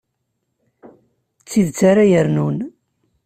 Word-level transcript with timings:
D 1.41 1.43
tidet 1.49 1.79
ara 1.89 2.03
yernun. 2.11 2.57